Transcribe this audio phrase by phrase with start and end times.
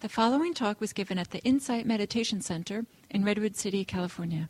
[0.00, 4.48] The following talk was given at the Insight Meditation Center in Redwood City, California.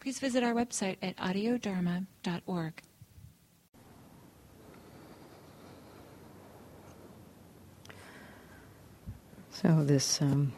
[0.00, 2.82] Please visit our website at audiodharma.org.
[9.50, 10.52] So, this um,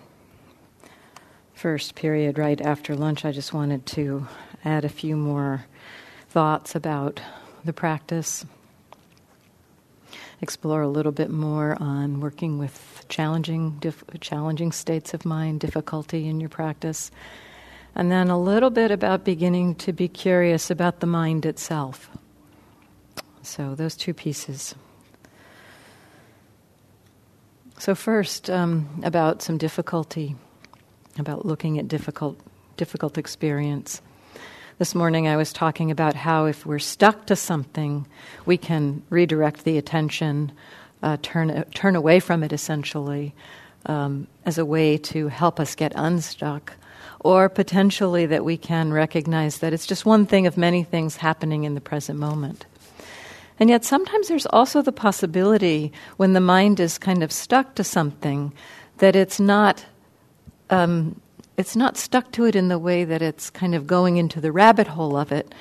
[1.53, 4.27] first period right after lunch, I just wanted to
[4.65, 5.67] add a few more
[6.31, 7.21] thoughts about
[7.63, 8.47] the practice,
[10.41, 13.83] explore a little bit more on working with challenging,
[14.21, 17.11] challenging states of mind, difficulty in your practice,
[17.95, 22.11] and then a little bit about beginning to be curious about the mind itself.
[23.43, 24.75] So, those two pieces.
[27.79, 30.37] So, first, um, about some difficulty,
[31.19, 32.39] about looking at difficult,
[32.77, 34.03] difficult experience.
[34.79, 38.07] This morning I was talking about how if we're stuck to something,
[38.47, 40.53] we can redirect the attention,
[41.03, 43.35] uh, turn, turn away from it essentially,
[43.87, 46.73] um, as a way to help us get unstuck.
[47.21, 51.65] Or potentially that we can recognize that it's just one thing of many things happening
[51.65, 52.65] in the present moment.
[53.59, 57.83] And yet, sometimes there's also the possibility when the mind is kind of stuck to
[57.83, 58.53] something
[58.99, 59.85] that it's not
[60.71, 61.21] um,
[61.57, 64.53] it's not stuck to it in the way that it's kind of going into the
[64.53, 65.53] rabbit hole of it,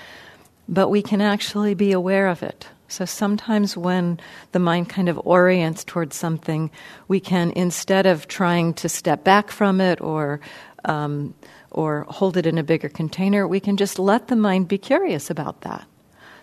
[0.70, 2.68] but we can actually be aware of it.
[2.88, 4.20] So sometimes when
[4.54, 6.72] the mind kind of orients towards something,
[7.08, 10.40] we can, instead of trying to step back from it or
[10.86, 11.34] um,
[11.72, 15.30] or hold it in a bigger container, we can just let the mind be curious
[15.30, 15.86] about that.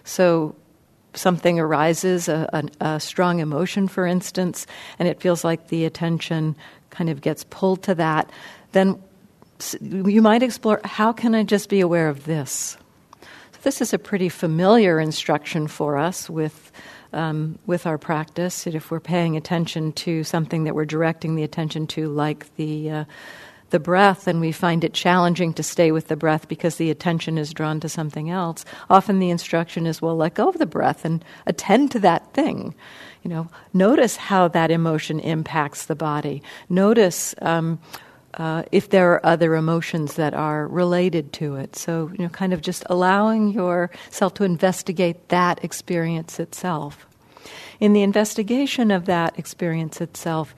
[0.05, 0.55] So
[1.15, 4.67] something arises, a, a, a, strong emotion, for instance,
[4.99, 6.57] and it feels like the attention
[6.91, 8.31] kind of gets pulled to that,
[8.73, 9.03] then
[9.81, 12.77] you might explore how can I just be aware of this?
[13.65, 16.71] This is a pretty familiar instruction for us with.
[17.13, 21.87] Um, with our practice, if we're paying attention to something that we're directing the attention
[21.87, 23.05] to, like the uh,
[23.71, 27.39] the breath, and we find it challenging to stay with the breath because the attention
[27.39, 28.65] is drawn to something else.
[28.91, 32.75] Often the instruction is, well, let go of the breath and attend to that thing.
[33.23, 36.43] You know, notice how that emotion impacts the body.
[36.69, 37.81] Notice um,
[38.35, 41.77] uh, if there are other emotions that are related to it.
[41.77, 47.07] So, you know, kind of just allowing yourself to investigate that experience itself.
[47.81, 50.55] In the investigation of that experience itself,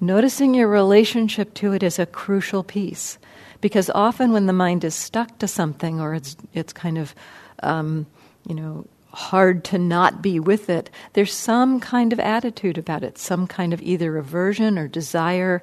[0.00, 3.18] noticing your relationship to it is a crucial piece.
[3.60, 7.14] Because often when the mind is stuck to something or it's, it's kind of,
[7.62, 8.06] um,
[8.46, 13.16] you know, hard to not be with it, there's some kind of attitude about it,
[13.16, 15.62] some kind of either aversion or desire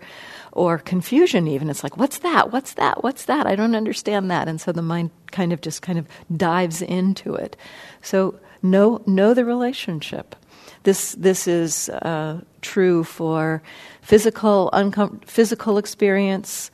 [0.51, 1.69] or confusion even.
[1.69, 2.51] It's like what's that?
[2.51, 3.03] What's that?
[3.03, 3.47] What's that?
[3.47, 4.47] I don't understand that.
[4.47, 7.55] And so the mind kind of just kind of dives into it.
[8.01, 10.35] So know know the relationship.
[10.83, 13.61] This this is uh, true for
[14.01, 16.71] physical uncom- physical experience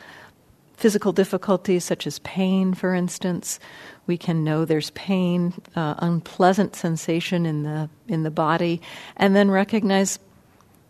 [0.77, 3.59] physical difficulties such as pain for instance.
[4.05, 8.81] We can know there's pain uh, unpleasant sensation in the in the body
[9.17, 10.19] and then recognize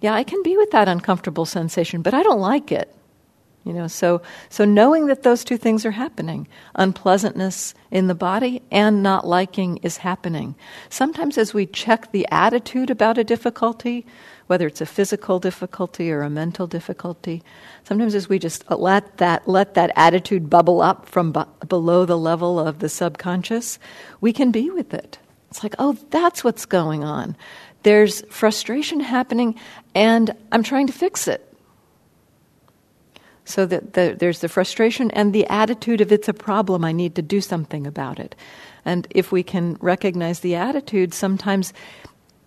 [0.01, 2.93] yeah, I can be with that uncomfortable sensation, but I don't like it.
[3.67, 8.61] You know, so so knowing that those two things are happening, unpleasantness in the body
[8.71, 10.55] and not liking is happening.
[10.89, 14.05] Sometimes as we check the attitude about a difficulty,
[14.45, 17.43] whether it's a physical difficulty or a mental difficulty,
[17.83, 21.33] sometimes as we just let that let that attitude bubble up from
[21.67, 23.79] below the level of the subconscious,
[24.21, 25.19] we can be with it.
[25.49, 27.35] It's like, "Oh, that's what's going on."
[27.83, 29.55] There's frustration happening,
[29.95, 31.43] and I'm trying to fix it.
[33.45, 37.15] So that the, there's the frustration and the attitude of it's a problem, I need
[37.15, 38.35] to do something about it.
[38.83, 41.73] And if we can recognize the attitude, sometimes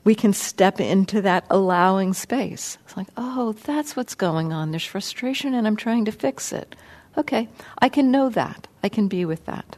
[0.04, 2.78] we can step into that allowing space.
[2.84, 4.70] It's like, oh, that's what's going on.
[4.70, 6.74] There's frustration and I'm trying to fix it.
[7.16, 7.48] Okay,
[7.78, 8.66] I can know that.
[8.82, 9.76] I can be with that.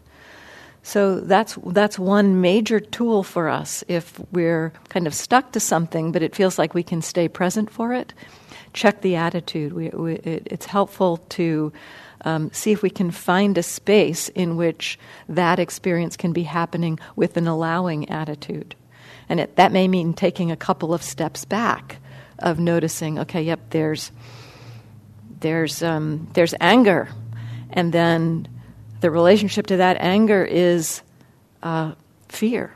[0.82, 6.12] So that's that's one major tool for us if we're kind of stuck to something,
[6.12, 8.12] but it feels like we can stay present for it.
[8.72, 9.74] Check the attitude.
[9.74, 11.72] We, we, it, it's helpful to
[12.24, 14.98] um, see if we can find a space in which
[15.28, 18.74] that experience can be happening with an allowing attitude,
[19.28, 21.98] and it, that may mean taking a couple of steps back,
[22.38, 24.10] of noticing, okay, yep, there's
[25.40, 27.08] there's um, there's anger,
[27.70, 28.48] and then
[29.02, 31.02] the relationship to that anger is
[31.62, 31.92] uh,
[32.28, 32.72] fear.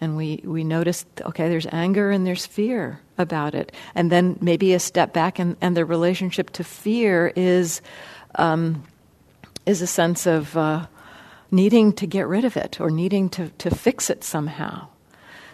[0.00, 3.72] And we, we notice, okay, there's anger and there's fear about it.
[3.94, 7.80] And then maybe a step back, and, and the relationship to fear is,
[8.34, 8.84] um,
[9.64, 10.86] is a sense of uh,
[11.50, 14.88] needing to get rid of it or needing to, to fix it somehow.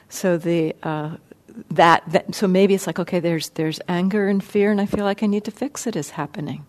[0.09, 1.17] So the, uh,
[1.71, 5.05] that, that so maybe it's like okay there's there's anger and fear and I feel
[5.05, 6.65] like I need to fix it is happening.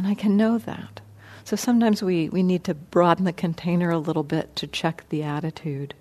[0.00, 1.02] And I can know that.
[1.44, 5.22] So sometimes we, we need to broaden the container a little bit to check the
[5.22, 5.92] attitude.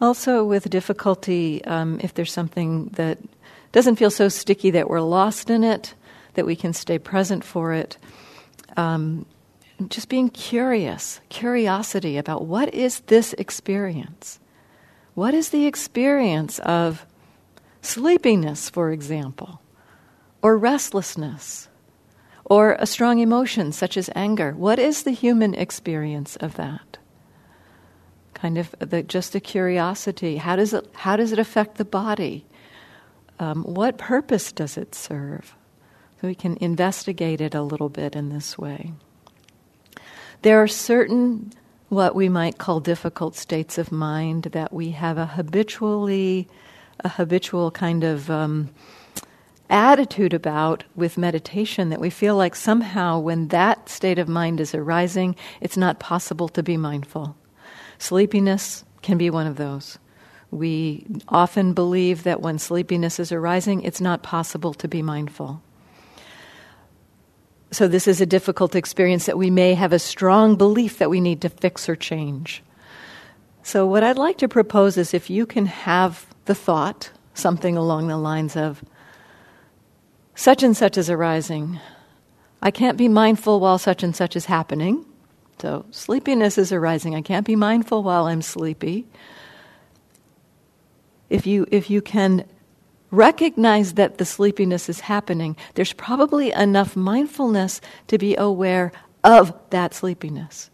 [0.00, 3.18] Also, with difficulty, um, if there's something that
[3.70, 5.94] doesn't feel so sticky that we're lost in it,
[6.34, 7.96] that we can stay present for it.
[8.76, 9.24] Um,
[9.88, 14.40] just being curious, curiosity about what is this experience?
[15.14, 17.06] What is the experience of
[17.82, 19.60] sleepiness, for example,
[20.42, 21.68] or restlessness,
[22.46, 24.52] or a strong emotion such as anger?
[24.52, 26.98] What is the human experience of that?
[28.34, 30.38] Kind of the, just a curiosity.
[30.38, 32.46] How does it, how does it affect the body?
[33.38, 35.54] um, what purpose does it serve?
[36.20, 38.92] So we can investigate it a little bit in this way.
[40.42, 41.52] There are certain
[41.88, 46.48] what we might call difficult states of mind that we have a habitually
[47.00, 48.70] a habitual kind of um,
[49.70, 54.74] attitude about with meditation that we feel like somehow when that state of mind is
[54.74, 57.36] arising, it's not possible to be mindful.
[57.98, 59.98] Sleepiness can be one of those.
[60.50, 65.62] We often believe that when sleepiness is arising, it's not possible to be mindful.
[67.72, 71.20] So, this is a difficult experience that we may have a strong belief that we
[71.20, 72.62] need to fix or change.
[73.64, 78.06] So, what I'd like to propose is if you can have the thought, something along
[78.06, 78.84] the lines of,
[80.36, 81.80] such and such is arising.
[82.62, 85.04] I can't be mindful while such and such is happening.
[85.58, 87.16] So, sleepiness is arising.
[87.16, 89.06] I can't be mindful while I'm sleepy
[91.30, 92.44] if you, if you can
[93.10, 98.92] recognize that the sleepiness is happening, there's probably enough mindfulness to be aware
[99.24, 100.70] of that sleepiness.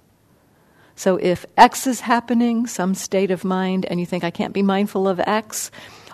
[0.94, 4.62] So if X is happening, some state of mind, and you think, I can't be
[4.62, 5.70] mindful of X,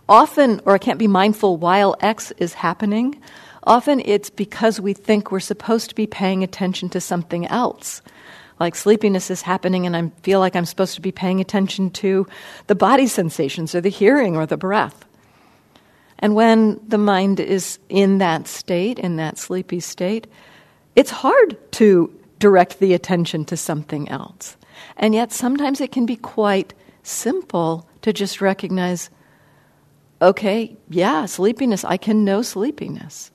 [0.08, 3.20] often, or I can't be mindful while X is happening,
[3.64, 8.02] often it's because we think we're supposed to be paying attention to something else
[8.60, 12.26] like sleepiness is happening and I feel like I'm supposed to be paying attention to
[12.66, 15.04] the body sensations or the hearing or the breath.
[16.18, 20.26] And when the mind is in that state, in that sleepy state,
[20.96, 24.56] it's hard to direct the attention to something else.
[24.96, 26.74] And yet sometimes it can be quite
[27.04, 29.10] simple to just recognize
[30.20, 33.30] okay, yeah, sleepiness, I can know sleepiness.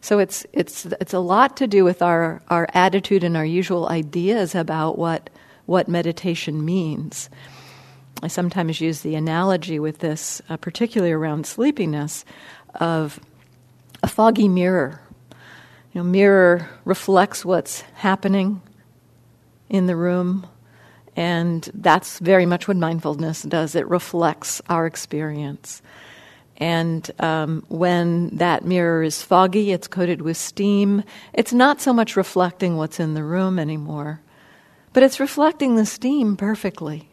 [0.00, 3.88] So it's, it's, it's a lot to do with our, our attitude and our usual
[3.88, 5.28] ideas about what,
[5.66, 7.28] what meditation means.
[8.22, 12.24] I sometimes use the analogy with this, uh, particularly around sleepiness,
[12.74, 13.20] of
[14.02, 15.00] a foggy mirror.
[15.92, 18.62] You know, mirror reflects what's happening
[19.68, 20.46] in the room,
[21.20, 23.74] and that's very much what mindfulness does.
[23.74, 25.82] It reflects our experience.
[26.56, 31.04] And um, when that mirror is foggy, it's coated with steam.
[31.34, 34.22] It's not so much reflecting what's in the room anymore,
[34.94, 37.10] but it's reflecting the steam perfectly.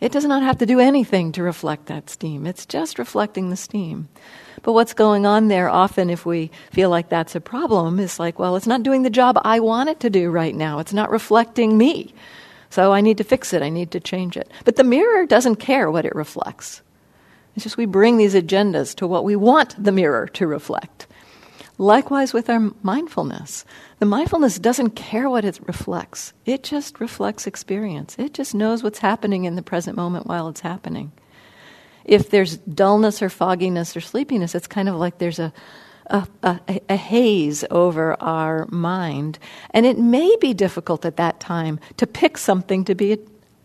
[0.00, 2.46] It does not have to do anything to reflect that steam.
[2.46, 4.08] It's just reflecting the steam.
[4.62, 8.38] But what's going on there often, if we feel like that's a problem, is like,
[8.38, 10.78] well, it's not doing the job I want it to do right now.
[10.78, 12.14] It's not reflecting me.
[12.70, 13.62] So I need to fix it.
[13.62, 14.50] I need to change it.
[14.64, 16.82] But the mirror doesn't care what it reflects.
[17.54, 21.06] It's just we bring these agendas to what we want the mirror to reflect.
[21.78, 23.64] Likewise with our mindfulness.
[24.00, 28.16] The mindfulness doesn't care what it reflects, it just reflects experience.
[28.18, 31.12] It just knows what's happening in the present moment while it's happening.
[32.04, 35.52] If there's dullness or fogginess or sleepiness, it's kind of like there's a,
[36.08, 39.38] a, a, a haze over our mind.
[39.70, 43.18] And it may be difficult at that time to pick something to be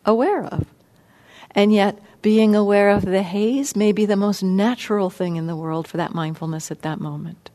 [0.05, 0.65] aware of.
[1.51, 5.55] And yet, being aware of the haze may be the most natural thing in the
[5.55, 7.49] world for that mindfulness at that moment.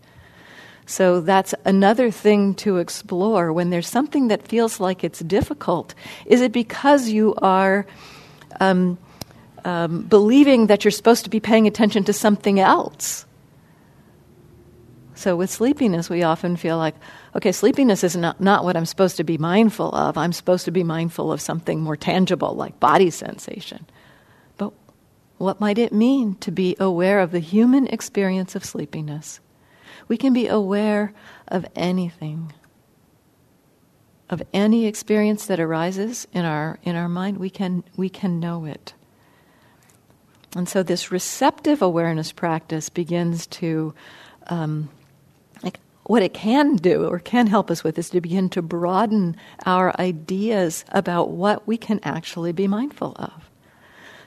[0.85, 5.95] So that's another thing to explore when there's something that feels like it's difficult.
[6.25, 7.87] Is it because you are
[8.61, 8.99] um,
[9.65, 13.27] um, believing that you're supposed to be paying attention to something else?
[15.19, 16.95] So with sleepiness, we often feel like,
[17.35, 20.17] okay, sleepiness is not, not what I'm supposed to be mindful of.
[20.17, 23.85] I'm supposed to be mindful of something more tangible, like body sensation.
[24.59, 24.73] But
[25.39, 29.41] what might it mean to be aware of the human experience of sleepiness?
[30.07, 31.13] We can be aware
[31.49, 32.53] of anything.
[34.31, 38.67] Of any experience that arises in our, in our mind, we can, we can know
[38.67, 38.95] it.
[40.55, 43.95] And so this receptive awareness practice begins to,
[44.47, 44.91] um,
[46.09, 49.37] what it can do or can help us with is to begin to broaden
[49.67, 53.51] our ideas about what we can actually be mindful of.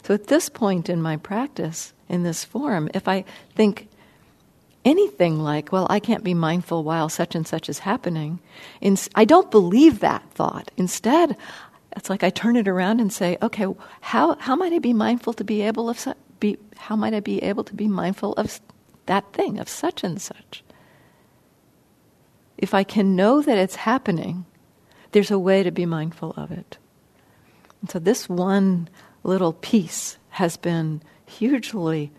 [0.03, 3.88] So at this point in my practice, in this form, if I think
[4.85, 8.39] anything like, well, I can't be mindful while such and such is happening,
[9.15, 10.69] I don't believe that thought.
[10.77, 11.35] Instead,
[11.97, 13.65] it's like I turn it around and say, okay,
[14.01, 16.07] how, how might I be mindful to be able of
[16.39, 18.61] be how might I be able to be mindful of
[19.07, 20.63] that thing, of such and such?
[22.62, 24.46] If I can know that it's happening,
[25.12, 26.77] there's a way to be mindful of it.
[27.82, 28.88] And so this one
[29.24, 32.12] little piece has been hugely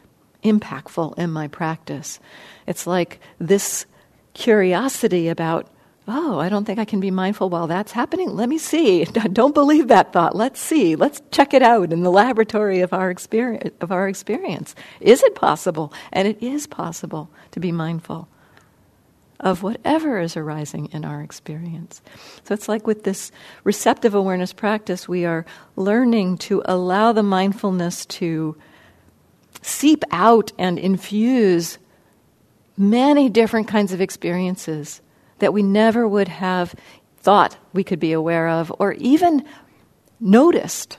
[0.42, 2.18] impactful in my practice.
[2.66, 3.86] It's like this
[4.34, 5.68] curiosity about,
[6.08, 8.30] oh, I don't think I can be mindful while that's happening.
[8.30, 9.04] Let me see.
[9.32, 10.34] Don't believe that thought.
[10.34, 10.96] Let's see.
[10.96, 13.70] Let's check it out in the laboratory of our experience.
[13.80, 14.74] Of our experience.
[15.00, 15.92] Is it possible?
[16.12, 18.26] And it is possible to be mindful
[19.40, 22.00] of whatever is arising in our experience.
[22.44, 23.32] So it's like with this
[23.64, 25.44] receptive awareness practice, we are
[25.76, 28.56] learning to allow the mindfulness to
[29.62, 31.78] seep out and infuse
[32.76, 35.00] many different kinds of experiences
[35.38, 36.74] that we never would have
[37.18, 39.44] thought we could be aware of or even
[40.20, 40.98] noticed.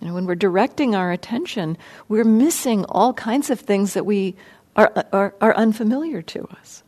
[0.00, 4.36] You know, when we're directing our attention, we're missing all kinds of things that we
[4.76, 6.83] are, are, are unfamiliar to us.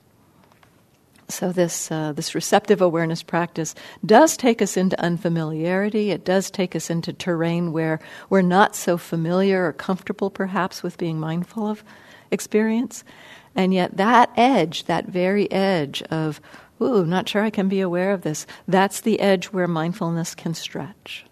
[1.29, 6.13] So this uh, this receptive awareness practice does take us into unfamiliarity.
[6.13, 7.99] It does take us into terrain where
[8.31, 11.83] we're not so familiar or comfortable, perhaps, with being mindful of
[12.31, 13.03] experience.
[13.57, 16.41] And yet, that edge, that very edge of,
[16.81, 20.55] ooh, not sure I can be aware of this, that's the edge where mindfulness can
[20.55, 21.27] stretch.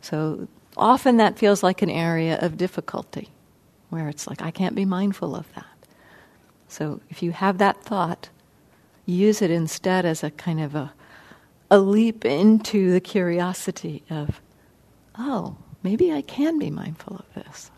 [0.00, 3.28] So often that feels like an area of difficulty,
[3.90, 5.66] where it's like, I can't be mindful of that.
[6.68, 8.30] So if you have that thought,
[9.06, 10.92] use it instead as a kind of a,
[11.70, 14.40] a leap into the curiosity of,
[15.18, 17.70] oh, maybe I can be mindful of this.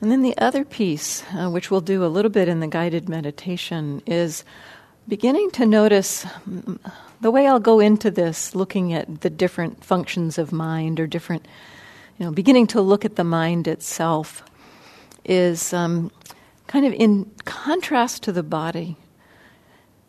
[0.00, 3.08] And then the other piece, uh, which we'll do a little bit in the guided
[3.08, 4.44] meditation, is
[5.08, 6.78] beginning to notice mm,
[7.20, 11.48] the way I'll go into this, looking at the different functions of mind or different,
[12.18, 14.44] you know, beginning to look at the mind itself,
[15.24, 16.10] is um,
[16.66, 18.96] kind of in contrast to the body.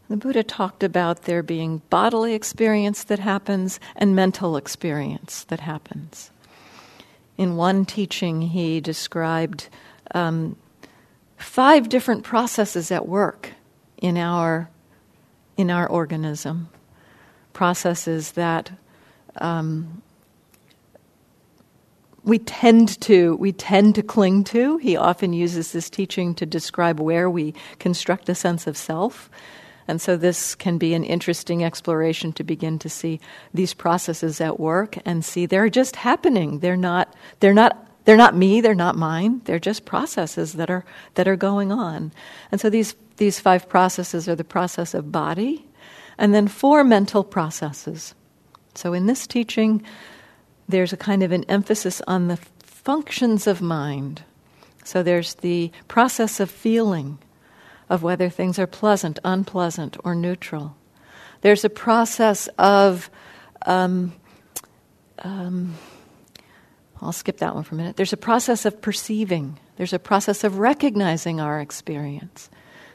[0.10, 6.32] The Buddha talked about there being bodily experience that happens and mental experience that happens.
[7.38, 9.68] In one teaching, he described
[10.16, 10.56] um,
[11.36, 13.52] five different processes at work
[13.98, 14.70] in our
[15.58, 16.70] in our organism,
[17.52, 18.72] processes that
[19.38, 20.04] um,
[22.27, 24.77] we tend to we tend to cling to.
[24.77, 29.31] He often uses this teaching to describe where we construct a sense of self.
[29.88, 33.22] And so this can be an interesting exploration to begin to see
[33.53, 36.60] these processes at work and see they're just happening.
[36.60, 39.41] They're not they're not they're not me, they're not mine.
[39.46, 42.12] They're just processes that are that are going on.
[42.51, 45.65] And so these these five processes are the process of body
[46.17, 48.13] and then four mental processes.
[48.75, 49.81] So in this teaching
[50.67, 54.24] there's a kind of an emphasis on the functions of mind.
[54.83, 57.17] So there's the process of feeling,
[57.89, 60.75] of whether things are pleasant, unpleasant, or neutral.
[61.41, 63.09] There's a process of,
[63.65, 64.13] um,
[65.19, 65.75] um,
[67.01, 67.95] I'll skip that one for a minute.
[67.95, 72.50] There's a process of perceiving, there's a process of recognizing our experience.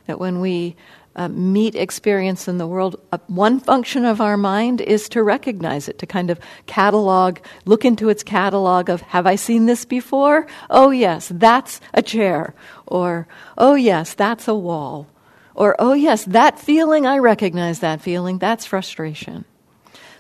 [0.07, 0.75] That when we
[1.17, 5.89] uh, meet experience in the world, uh, one function of our mind is to recognize
[5.89, 10.47] it, to kind of catalog, look into its catalog of, have I seen this before?
[10.71, 12.55] Oh, yes, that's a chair.
[12.87, 13.27] Or,
[13.59, 15.07] oh, yes, that's a wall.
[15.55, 19.45] Or, oh, yes, that feeling, I recognize that feeling, that's frustration.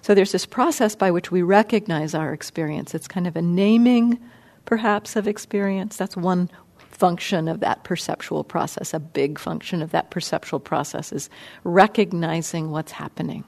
[0.03, 2.95] So there's this process by which we recognize our experience.
[2.95, 4.19] It's kind of a naming,
[4.65, 5.97] perhaps, of experience.
[5.97, 6.51] That's one
[6.95, 11.31] function of that perceptual process, a big function of that perceptual process is
[11.65, 13.45] recognizing what's happening.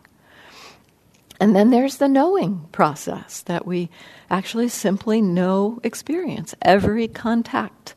[1.40, 3.90] And then there's the knowing process that we
[4.30, 6.54] actually simply know experience.
[6.62, 7.94] Every contact,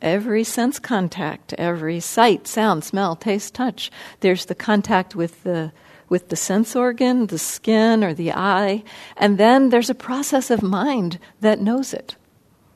[0.00, 3.90] every sense contact, every sight, sound, smell, taste, touch.
[4.20, 5.72] There's the contact with the
[6.08, 8.84] with the sense organ, the skin, or the eye,
[9.16, 12.16] and then there's a process of mind that knows it.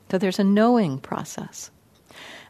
[0.09, 1.71] So there's a knowing process.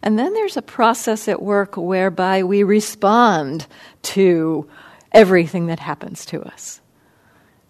[0.03, 3.65] And then there's a process at work whereby we respond
[4.03, 4.69] to
[5.11, 6.81] everything that happens to us,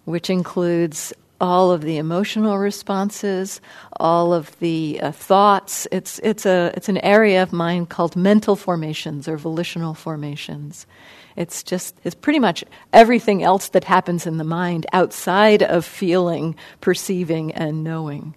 [0.06, 3.62] which includes all of the emotional responses,
[4.00, 5.88] all of the uh, thoughts.
[5.91, 10.88] It's, it's, a, it's an area of mind called mental formations or volitional formations.
[11.36, 16.56] It's just, it's pretty much everything else that happens in the mind outside of feeling,
[16.82, 18.34] perceiving, and knowing.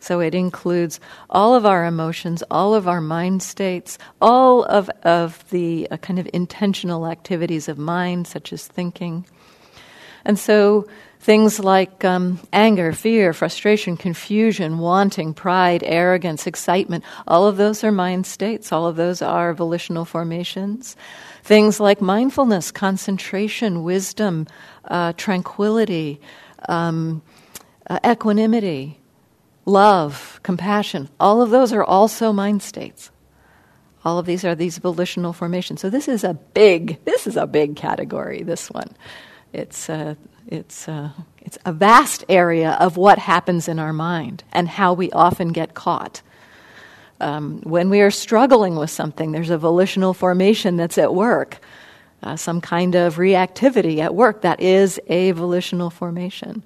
[0.00, 5.48] So it includes all of our emotions, all of our mind states, all of, of
[5.50, 9.26] the uh, kind of intentional activities of mind, such as thinking.
[10.24, 10.86] And so
[11.20, 17.92] things like um, anger, fear, frustration, confusion, wanting, pride, arrogance, excitement, all of those are
[17.92, 20.96] mind states, all of those are volitional formations.
[21.42, 24.46] Things like mindfulness, concentration, wisdom,
[24.84, 26.20] uh, tranquility,
[26.68, 27.22] um,
[27.88, 28.97] uh, equanimity,
[29.68, 33.10] love, compassion, all of those are also mind states.
[34.04, 35.80] All of these are these volitional formations.
[35.80, 38.96] So this is a big, this is a big category, this one.
[39.52, 40.14] It's, uh,
[40.46, 41.10] it's, uh,
[41.42, 45.74] it's a vast area of what happens in our mind and how we often get
[45.74, 46.22] caught.
[47.20, 51.58] Um, when we are struggling with something, there's a volitional formation that's at work,
[52.22, 56.62] uh, some kind of reactivity at work that is a volitional formation.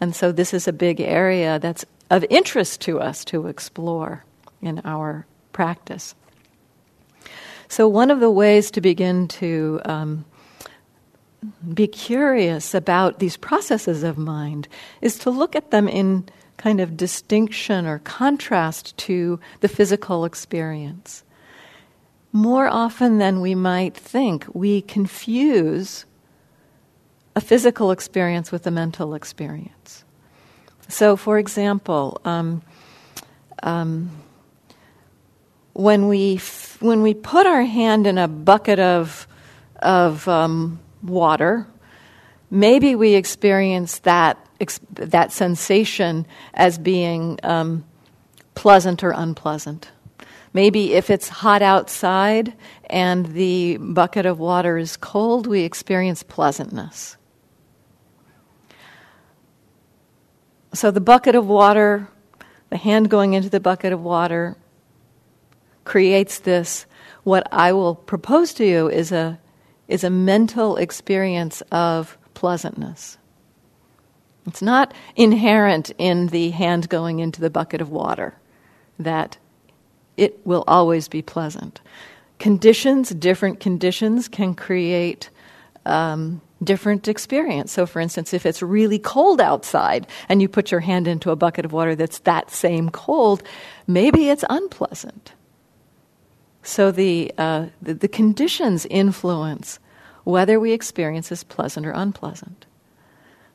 [0.00, 4.24] And so this is a big area that's of interest to us to explore
[4.62, 6.14] in our practice.
[7.68, 10.24] So, one of the ways to begin to um,
[11.74, 14.68] be curious about these processes of mind
[15.00, 21.22] is to look at them in kind of distinction or contrast to the physical experience.
[22.32, 26.04] More often than we might think, we confuse
[27.34, 30.04] a physical experience with a mental experience.
[30.88, 32.62] So, for example, um,
[33.62, 34.10] um,
[35.72, 39.26] when we f- when we put our hand in a bucket of
[39.80, 41.66] of um, water,
[42.50, 47.84] maybe we experience that ex- that sensation as being um,
[48.54, 49.90] pleasant or unpleasant.
[50.52, 52.54] Maybe if it's hot outside
[52.88, 57.18] and the bucket of water is cold, we experience pleasantness.
[60.76, 62.06] So the bucket of water,
[62.68, 64.56] the hand going into the bucket of water,
[65.84, 66.84] creates this.
[67.24, 69.40] What I will propose to you is a,
[69.88, 73.16] is a mental experience of pleasantness.
[74.46, 78.34] It's not inherent in the hand going into the bucket of water
[78.98, 79.38] that
[80.18, 81.80] it will always be pleasant.
[82.38, 85.30] Conditions, different conditions, can create
[85.86, 87.72] um, different experience.
[87.72, 91.36] So, for instance, if it's really cold outside and you put your hand into a
[91.36, 93.42] bucket of water that's that same cold,
[93.86, 95.32] maybe it's unpleasant.
[96.62, 99.78] So, the, uh, the, the conditions influence
[100.24, 102.66] whether we experience as pleasant or unpleasant.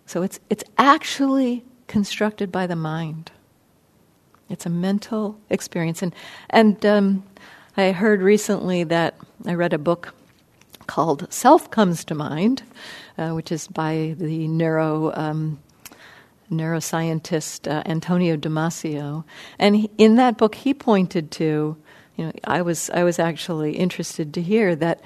[0.05, 3.31] So, it's, it's actually constructed by the mind.
[4.49, 6.01] It's a mental experience.
[6.01, 6.13] And,
[6.49, 7.23] and um,
[7.77, 10.13] I heard recently that I read a book
[10.87, 12.63] called Self Comes to Mind,
[13.17, 15.13] uh, which is by the neuro.
[15.13, 15.59] Um,
[16.51, 19.23] neuroscientist uh, Antonio Damasio,
[19.57, 21.77] and he, in that book he pointed to,
[22.17, 25.01] you know, I was I was actually interested to hear that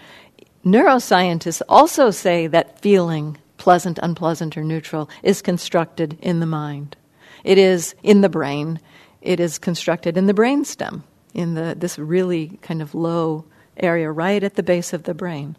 [0.66, 6.98] neuroscientists also say that feeling pleasant, unpleasant, or neutral is constructed in the mind.
[7.44, 8.80] It is in the brain.
[9.22, 13.46] It is constructed in the brainstem, in the this really kind of low
[13.78, 15.56] area right at the base of the brain.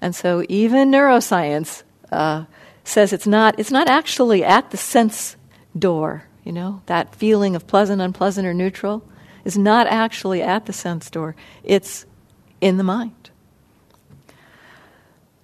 [0.00, 2.44] And so even neuroscience uh,
[2.84, 5.36] says it's not, it's not actually at the sense
[5.78, 9.06] door, you know, that feeling of pleasant, unpleasant, or neutral
[9.44, 11.36] is not actually at the sense door.
[11.62, 12.06] It's
[12.60, 13.29] in the mind.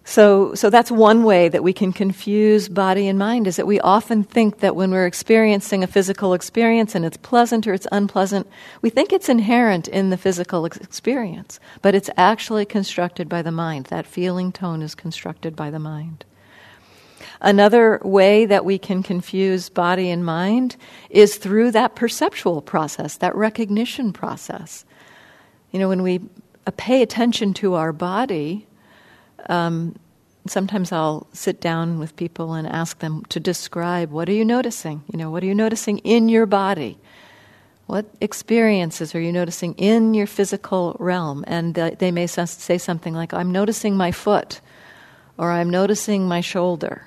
[0.08, 3.80] So, so that's one way that we can confuse body and mind is that we
[3.80, 8.46] often think that when we're experiencing a physical experience and it's pleasant or it's unpleasant,
[8.82, 13.50] we think it's inherent in the physical ex- experience, but it's actually constructed by the
[13.50, 13.86] mind.
[13.86, 16.24] That feeling tone is constructed by the mind.
[17.40, 20.76] Another way that we can confuse body and mind
[21.10, 24.84] is through that perceptual process, that recognition process.
[25.72, 26.20] You know, when we
[26.64, 28.68] uh, pay attention to our body,
[29.48, 29.96] um,
[30.46, 35.02] sometimes I'll sit down with people and ask them to describe what are you noticing?
[35.12, 36.98] You know, what are you noticing in your body?
[37.86, 41.44] What experiences are you noticing in your physical realm?
[41.46, 44.60] And they may say something like, I'm noticing my foot,
[45.38, 47.06] or I'm noticing my shoulder.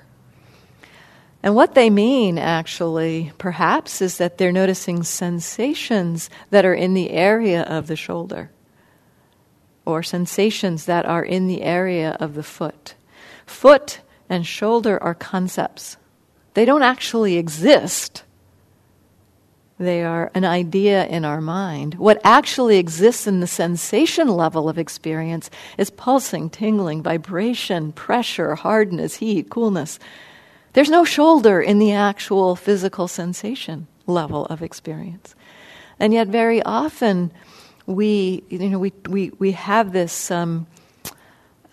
[1.42, 7.10] And what they mean, actually, perhaps, is that they're noticing sensations that are in the
[7.10, 8.50] area of the shoulder
[9.90, 12.94] or sensations that are in the area of the foot.
[13.46, 15.96] Foot and shoulder are concepts.
[16.54, 18.24] they don't actually exist.
[19.78, 21.94] They are an idea in our mind.
[21.94, 25.48] What actually exists in the sensation level of experience
[25.78, 29.98] is pulsing, tingling, vibration, pressure, hardness, heat, coolness.
[30.74, 35.34] There's no shoulder in the actual physical sensation level of experience.
[35.98, 37.30] And yet, very often,
[37.90, 40.66] we, you know, we, we, we have this um,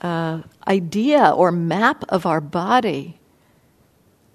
[0.02, 3.20] uh, idea or map of our body,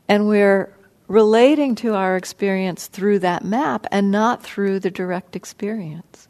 [0.09, 0.73] and we're
[1.09, 6.29] relating to our experience through that map and not through the direct experience.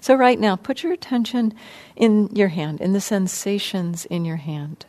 [0.00, 1.54] So, right now, put your attention
[1.96, 4.86] in your hand, in the sensations in your hand.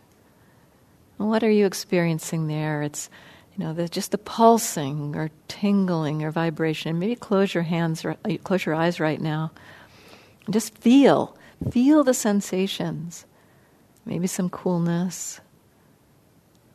[1.18, 2.82] What are you experiencing there?
[2.82, 3.10] It's
[3.56, 7.00] you know, the, just the pulsing or tingling or vibration.
[7.00, 8.06] Maybe close your hands,
[8.44, 9.52] close your eyes right now.
[10.50, 11.38] Just feel,
[11.72, 13.26] feel the sensations.
[14.06, 15.40] Maybe some coolness,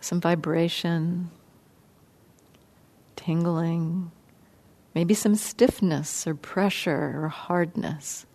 [0.01, 1.31] some vibration,
[3.17, 4.13] tingling,
[4.95, 8.27] maybe some stiffness or pressure or hardness.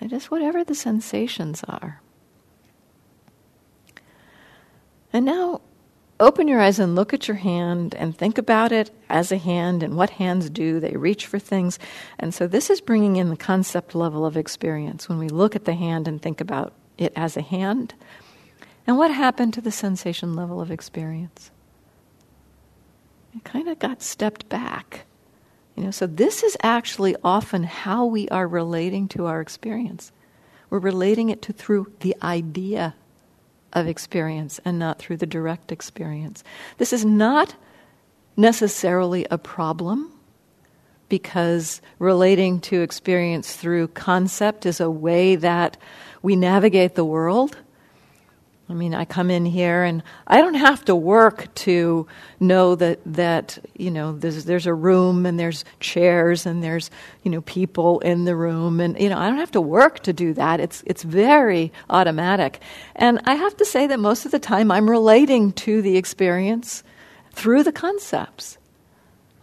[0.00, 2.00] And just whatever the sensations are.
[5.12, 5.60] And now
[6.20, 9.82] open your eyes and look at your hand and think about it as a hand
[9.82, 10.80] and what hands do.
[10.80, 11.78] They reach for things.
[12.18, 15.64] And so this is bringing in the concept level of experience when we look at
[15.64, 17.94] the hand and think about it as a hand.
[18.86, 21.50] And what happened to the sensation level of experience?
[23.34, 25.04] it kind of got stepped back.
[25.76, 30.10] You know, so this is actually often how we are relating to our experience.
[30.70, 32.94] We're relating it to through the idea
[33.72, 36.42] of experience and not through the direct experience.
[36.78, 37.54] This is not
[38.36, 40.12] necessarily a problem
[41.08, 45.76] because relating to experience through concept is a way that
[46.22, 47.56] we navigate the world.
[48.70, 52.06] I mean, I come in here and I don't have to work to
[52.38, 56.90] know that, that you know, there's, there's a room and there's chairs and there's,
[57.22, 58.78] you know, people in the room.
[58.80, 60.60] And, you know, I don't have to work to do that.
[60.60, 62.60] It's, it's very automatic.
[62.94, 66.82] And I have to say that most of the time I'm relating to the experience
[67.32, 68.58] through the concepts.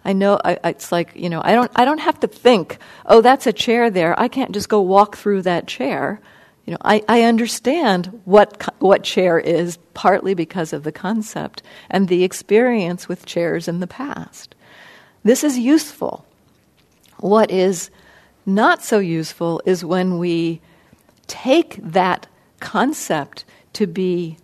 [0.03, 3.21] I know I, it's like, you know, I don't, I don't have to think, oh,
[3.21, 4.17] that's a chair there.
[4.19, 6.21] I can't just go walk through that chair
[6.65, 12.07] you know, I, I understand what, what chair is partly because of the concept and
[12.07, 14.55] the experience with chairs in the past.
[15.23, 16.25] This is useful.
[17.19, 17.91] What is
[18.45, 20.59] not so useful is when we
[21.27, 22.27] take that
[22.59, 24.37] concept to be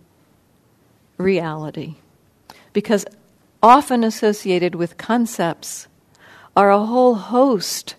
[1.18, 1.96] reality.
[2.72, 3.04] Because
[3.62, 5.88] often associated with concepts
[6.56, 7.96] are a whole host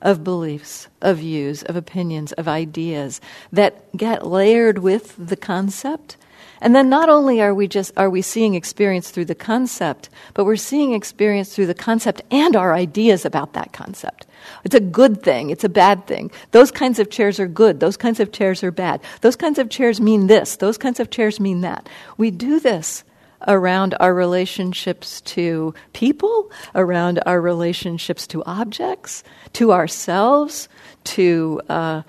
[0.00, 3.20] of beliefs, of views, of opinions, of ideas
[3.52, 6.16] that get layered with the concept.
[6.60, 10.44] And then not only are we just are we seeing experience through the concept, but
[10.44, 14.26] we're seeing experience through the concept and our ideas about that concept.
[14.64, 16.30] It's a good thing, it's a bad thing.
[16.52, 19.00] Those kinds of chairs are good, those kinds of chairs are bad.
[19.20, 21.88] Those kinds of chairs mean this, those kinds of chairs mean that.
[22.16, 23.04] We do this
[23.46, 29.22] around our relationships to people, around our relationships to objects,
[29.54, 30.68] to ourselves,
[31.04, 32.02] to uh,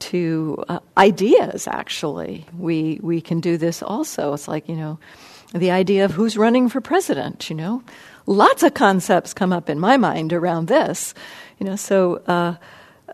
[0.00, 1.66] to uh, ideas.
[1.66, 4.32] Actually, we we can do this also.
[4.34, 4.98] It's like you know,
[5.54, 7.48] the idea of who's running for president.
[7.48, 7.82] You know,
[8.26, 11.14] lots of concepts come up in my mind around this.
[11.58, 12.54] You know, so uh,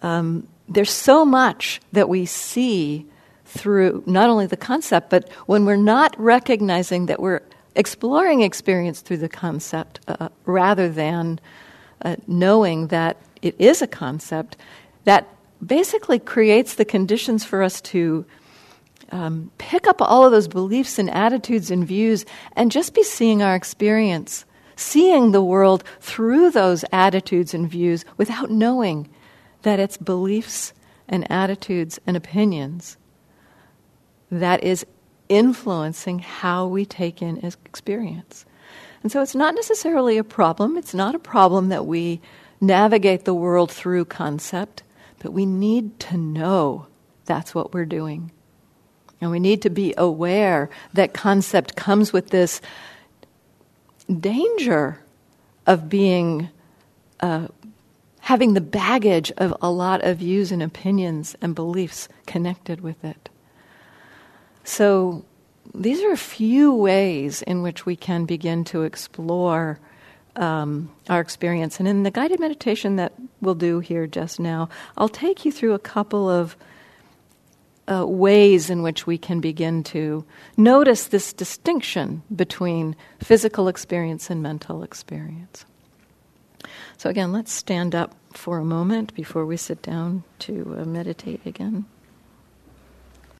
[0.02, 3.06] um, there's so much that we see
[3.44, 7.42] through not only the concept, but when we're not recognizing that we're
[7.74, 11.40] exploring experience through the concept uh, rather than
[12.02, 14.56] uh, knowing that it is a concept
[15.04, 15.28] that
[15.64, 18.24] basically creates the conditions for us to
[19.12, 23.42] um, pick up all of those beliefs and attitudes and views and just be seeing
[23.42, 24.44] our experience,
[24.76, 29.08] seeing the world through those attitudes and views without knowing
[29.62, 30.72] that it's beliefs
[31.08, 32.96] and attitudes and opinions
[34.30, 34.86] that is
[35.30, 38.44] influencing how we take in experience.
[39.02, 40.76] And so it's not necessarily a problem.
[40.76, 42.20] It's not a problem that we
[42.60, 44.82] navigate the world through concept,
[45.20, 46.86] but we need to know
[47.24, 48.30] that's what we're doing.
[49.20, 52.60] And we need to be aware that concept comes with this
[54.18, 55.00] danger
[55.66, 56.50] of being,
[57.20, 57.48] uh,
[58.20, 63.29] having the baggage of a lot of views and opinions and beliefs connected with it.
[64.64, 65.24] So,
[65.74, 69.78] these are a few ways in which we can begin to explore
[70.36, 71.78] um, our experience.
[71.78, 75.74] And in the guided meditation that we'll do here just now, I'll take you through
[75.74, 76.56] a couple of
[77.90, 80.24] uh, ways in which we can begin to
[80.56, 85.64] notice this distinction between physical experience and mental experience.
[86.98, 91.44] So, again, let's stand up for a moment before we sit down to uh, meditate
[91.46, 91.86] again.